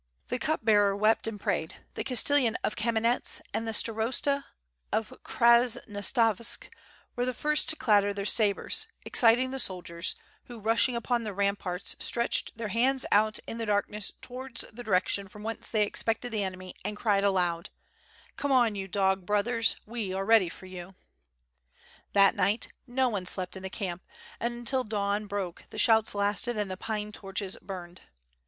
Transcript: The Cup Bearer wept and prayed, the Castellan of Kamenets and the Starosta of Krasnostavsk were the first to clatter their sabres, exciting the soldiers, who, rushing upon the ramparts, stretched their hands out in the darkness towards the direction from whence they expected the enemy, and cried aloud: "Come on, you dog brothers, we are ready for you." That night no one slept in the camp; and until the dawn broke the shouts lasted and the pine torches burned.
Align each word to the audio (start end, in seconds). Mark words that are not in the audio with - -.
The 0.29 0.39
Cup 0.39 0.65
Bearer 0.65 0.95
wept 0.95 1.27
and 1.27 1.39
prayed, 1.39 1.75
the 1.93 2.03
Castellan 2.03 2.57
of 2.63 2.75
Kamenets 2.75 3.39
and 3.53 3.67
the 3.67 3.71
Starosta 3.71 4.45
of 4.91 5.13
Krasnostavsk 5.23 6.69
were 7.15 7.23
the 7.23 7.35
first 7.35 7.69
to 7.69 7.75
clatter 7.75 8.11
their 8.11 8.25
sabres, 8.25 8.87
exciting 9.05 9.51
the 9.51 9.59
soldiers, 9.59 10.15
who, 10.45 10.57
rushing 10.59 10.95
upon 10.95 11.23
the 11.23 11.35
ramparts, 11.35 11.95
stretched 11.99 12.57
their 12.57 12.69
hands 12.69 13.05
out 13.11 13.37
in 13.45 13.59
the 13.59 13.65
darkness 13.67 14.11
towards 14.23 14.61
the 14.73 14.81
direction 14.83 15.27
from 15.27 15.43
whence 15.43 15.69
they 15.69 15.83
expected 15.85 16.31
the 16.31 16.41
enemy, 16.43 16.73
and 16.83 16.97
cried 16.97 17.23
aloud: 17.23 17.69
"Come 18.37 18.51
on, 18.51 18.73
you 18.73 18.87
dog 18.87 19.27
brothers, 19.27 19.75
we 19.85 20.13
are 20.15 20.25
ready 20.25 20.49
for 20.49 20.65
you." 20.65 20.95
That 22.13 22.33
night 22.33 22.69
no 22.87 23.07
one 23.09 23.27
slept 23.27 23.55
in 23.55 23.61
the 23.61 23.69
camp; 23.69 24.01
and 24.39 24.51
until 24.55 24.83
the 24.83 24.89
dawn 24.89 25.27
broke 25.27 25.65
the 25.69 25.77
shouts 25.77 26.15
lasted 26.15 26.57
and 26.57 26.71
the 26.71 26.75
pine 26.75 27.11
torches 27.11 27.55
burned. 27.61 28.01